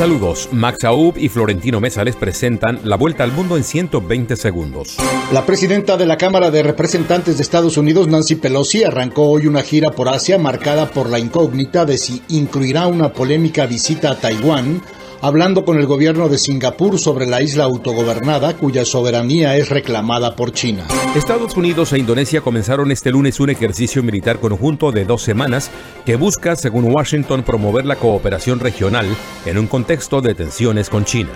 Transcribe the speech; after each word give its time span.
Saludos, 0.00 0.48
Max 0.50 0.84
Aub 0.84 1.18
y 1.18 1.28
Florentino 1.28 1.78
Mesa 1.78 2.02
les 2.04 2.16
presentan 2.16 2.80
la 2.84 2.96
vuelta 2.96 3.22
al 3.22 3.32
mundo 3.32 3.58
en 3.58 3.64
120 3.64 4.34
segundos. 4.34 4.96
La 5.30 5.44
presidenta 5.44 5.98
de 5.98 6.06
la 6.06 6.16
Cámara 6.16 6.50
de 6.50 6.62
Representantes 6.62 7.36
de 7.36 7.42
Estados 7.42 7.76
Unidos, 7.76 8.08
Nancy 8.08 8.36
Pelosi, 8.36 8.82
arrancó 8.82 9.28
hoy 9.28 9.46
una 9.46 9.60
gira 9.60 9.90
por 9.90 10.08
Asia 10.08 10.38
marcada 10.38 10.86
por 10.86 11.10
la 11.10 11.18
incógnita 11.18 11.84
de 11.84 11.98
si 11.98 12.22
incluirá 12.28 12.86
una 12.86 13.12
polémica 13.12 13.66
visita 13.66 14.12
a 14.12 14.18
Taiwán 14.18 14.80
hablando 15.20 15.64
con 15.64 15.78
el 15.78 15.86
gobierno 15.86 16.28
de 16.28 16.38
Singapur 16.38 16.98
sobre 16.98 17.26
la 17.26 17.42
isla 17.42 17.64
autogobernada 17.64 18.56
cuya 18.56 18.84
soberanía 18.84 19.56
es 19.56 19.68
reclamada 19.68 20.36
por 20.36 20.52
China. 20.52 20.86
Estados 21.14 21.56
Unidos 21.56 21.92
e 21.92 21.98
Indonesia 21.98 22.40
comenzaron 22.40 22.90
este 22.90 23.10
lunes 23.10 23.40
un 23.40 23.50
ejercicio 23.50 24.02
militar 24.02 24.38
conjunto 24.40 24.92
de 24.92 25.04
dos 25.04 25.22
semanas 25.22 25.70
que 26.06 26.16
busca, 26.16 26.56
según 26.56 26.84
Washington, 26.92 27.42
promover 27.42 27.84
la 27.84 27.96
cooperación 27.96 28.60
regional 28.60 29.06
en 29.46 29.58
un 29.58 29.66
contexto 29.66 30.20
de 30.20 30.34
tensiones 30.34 30.88
con 30.88 31.04
China. 31.04 31.30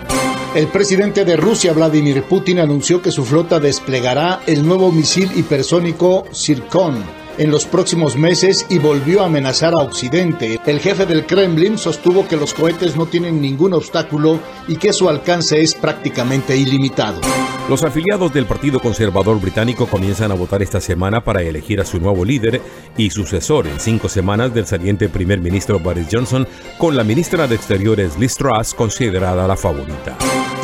El 0.55 0.67
presidente 0.67 1.25
de 1.25 1.35
Rusia, 1.35 1.73
Vladimir 1.73 2.23
Putin, 2.23 2.59
anunció 2.59 3.01
que 3.01 3.11
su 3.11 3.25
flota 3.25 3.59
desplegará 3.59 4.39
el 4.47 4.65
nuevo 4.65 4.91
misil 4.91 5.29
hipersónico 5.35 6.25
Zircon 6.33 7.24
en 7.37 7.51
los 7.51 7.65
próximos 7.65 8.15
meses 8.15 8.65
y 8.69 8.79
volvió 8.79 9.21
a 9.21 9.25
amenazar 9.25 9.73
a 9.73 9.83
Occidente. 9.83 10.59
El 10.65 10.79
jefe 10.79 11.05
del 11.05 11.25
Kremlin 11.25 11.77
sostuvo 11.77 12.27
que 12.27 12.37
los 12.37 12.53
cohetes 12.53 12.95
no 12.95 13.05
tienen 13.05 13.41
ningún 13.41 13.73
obstáculo 13.73 14.39
y 14.67 14.77
que 14.77 14.93
su 14.93 15.09
alcance 15.09 15.61
es 15.61 15.75
prácticamente 15.75 16.55
ilimitado. 16.57 17.21
Los 17.69 17.83
afiliados 17.83 18.31
del 18.31 18.45
Partido 18.45 18.79
Conservador 18.79 19.39
Británico 19.41 19.87
comienzan 19.87 20.31
a 20.31 20.35
votar 20.35 20.61
esta 20.61 20.79
semana 20.79 21.23
para 21.23 21.41
elegir 21.41 21.81
a 21.81 21.85
su 21.85 21.99
nuevo 21.99 22.23
líder 22.23 22.61
y 22.95 23.09
sucesor 23.09 23.67
en 23.67 23.79
cinco 23.79 24.07
semanas 24.07 24.53
del 24.53 24.67
saliente 24.67 25.09
primer 25.09 25.39
ministro 25.39 25.79
Boris 25.79 26.07
Johnson, 26.11 26.47
con 26.77 26.95
la 26.95 27.03
ministra 27.03 27.47
de 27.47 27.55
Exteriores 27.55 28.19
Liz 28.19 28.35
Truss 28.35 28.73
considerada 28.73 29.47
la 29.47 29.57
favorita. 29.57 30.15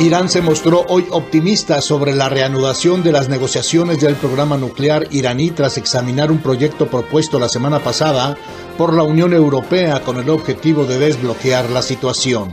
Irán 0.02 0.28
se 0.28 0.42
mostró 0.42 0.84
hoy 0.88 1.06
optimista 1.10 1.80
sobre 1.80 2.12
la 2.12 2.28
reanudación 2.28 3.04
de 3.04 3.12
las 3.12 3.28
negociaciones 3.28 4.00
del 4.00 4.16
programa 4.16 4.56
nuclear 4.56 5.06
iraní 5.12 5.52
tras 5.52 5.78
examinar 5.78 6.32
un 6.32 6.38
proyecto 6.38 6.88
propuesto 6.88 7.38
la 7.38 7.48
semana 7.48 7.78
pasada 7.78 8.36
por 8.76 8.94
la 8.94 9.04
Unión 9.04 9.32
Europea 9.32 10.00
con 10.02 10.18
el 10.18 10.28
objetivo 10.28 10.86
de 10.86 10.98
desbloquear 10.98 11.70
la 11.70 11.82
situación. 11.82 12.52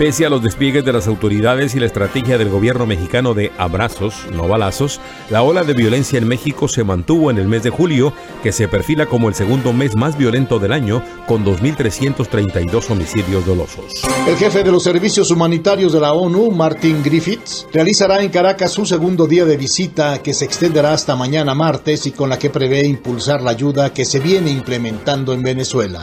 Pese 0.00 0.24
a 0.24 0.30
los 0.30 0.42
despliegues 0.42 0.82
de 0.82 0.94
las 0.94 1.06
autoridades 1.06 1.74
y 1.74 1.78
la 1.78 1.84
estrategia 1.84 2.38
del 2.38 2.48
gobierno 2.48 2.86
mexicano 2.86 3.34
de 3.34 3.52
abrazos, 3.58 4.26
no 4.32 4.48
balazos, 4.48 4.98
la 5.28 5.42
ola 5.42 5.62
de 5.62 5.74
violencia 5.74 6.18
en 6.18 6.26
México 6.26 6.68
se 6.68 6.84
mantuvo 6.84 7.30
en 7.30 7.36
el 7.36 7.46
mes 7.46 7.62
de 7.62 7.68
julio, 7.68 8.14
que 8.42 8.50
se 8.50 8.66
perfila 8.66 9.04
como 9.04 9.28
el 9.28 9.34
segundo 9.34 9.74
mes 9.74 9.96
más 9.96 10.16
violento 10.16 10.58
del 10.58 10.72
año, 10.72 11.02
con 11.30 11.44
2.332 11.44 12.90
homicidios 12.90 13.46
dolosos. 13.46 14.02
El 14.26 14.36
jefe 14.36 14.64
de 14.64 14.72
los 14.72 14.82
servicios 14.82 15.30
humanitarios 15.30 15.92
de 15.92 16.00
la 16.00 16.12
ONU, 16.12 16.50
Martin 16.50 17.04
Griffiths, 17.04 17.68
realizará 17.72 18.20
en 18.24 18.30
Caracas 18.30 18.72
su 18.72 18.84
segundo 18.84 19.28
día 19.28 19.44
de 19.44 19.56
visita 19.56 20.24
que 20.24 20.34
se 20.34 20.44
extenderá 20.44 20.92
hasta 20.92 21.14
mañana 21.14 21.54
martes 21.54 22.04
y 22.06 22.10
con 22.10 22.30
la 22.30 22.36
que 22.40 22.50
prevé 22.50 22.84
impulsar 22.84 23.42
la 23.42 23.52
ayuda 23.52 23.94
que 23.94 24.04
se 24.04 24.18
viene 24.18 24.50
implementando 24.50 25.32
en 25.32 25.44
Venezuela. 25.44 26.02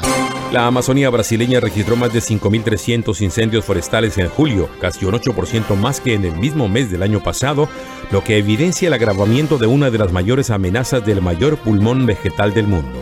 La 0.54 0.66
Amazonía 0.66 1.10
brasileña 1.10 1.60
registró 1.60 1.98
más 1.98 2.14
de 2.14 2.20
5.300 2.20 3.20
incendios 3.20 3.66
forestales 3.66 4.18
en 4.18 4.30
julio, 4.30 4.70
casi 4.80 5.04
un 5.04 5.12
8% 5.12 5.76
más 5.76 6.00
que 6.00 6.14
en 6.14 6.24
el 6.24 6.38
mismo 6.38 6.70
mes 6.70 6.90
del 6.90 7.04
año 7.04 7.22
pasado, 7.22 7.68
lo 8.12 8.24
que 8.24 8.38
evidencia 8.38 8.88
el 8.88 8.94
agravamiento 8.94 9.58
de 9.58 9.68
una 9.68 9.90
de 9.90 9.98
las 9.98 10.14
mayores 10.14 10.52
amenazas 10.52 11.06
del 11.06 11.22
mayor 11.22 11.58
pulmón 11.58 12.06
vegetal 12.06 12.54
del 12.54 12.68
mundo. 12.68 13.02